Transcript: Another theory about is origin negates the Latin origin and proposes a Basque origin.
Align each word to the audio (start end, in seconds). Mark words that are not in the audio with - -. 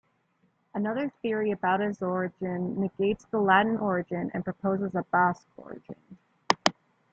Another 0.73 1.13
theory 1.21 1.51
about 1.51 1.79
is 1.79 2.01
origin 2.01 2.79
negates 2.81 3.25
the 3.25 3.37
Latin 3.39 3.77
origin 3.77 4.31
and 4.33 4.43
proposes 4.43 4.95
a 4.95 5.03
Basque 5.11 5.45
origin. 5.57 6.17